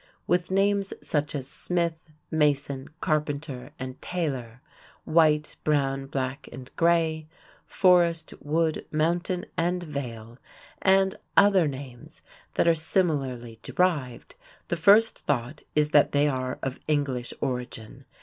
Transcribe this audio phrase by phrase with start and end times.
[0.25, 4.63] With names such as Smith, Mason, Carpenter, and Taylor;
[5.03, 7.27] White, Brown, Black, and Gray;
[7.67, 10.39] Forrest, Wood, Mountain, and Vail,
[10.81, 12.23] and other names
[12.55, 14.33] that are similarly derived,
[14.69, 18.05] the first thought is that they are of English origin.